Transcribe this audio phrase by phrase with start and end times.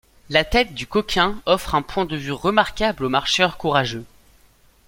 [0.31, 4.05] La tête du Coquin offre un point de vue remarquable au marcheur courageux.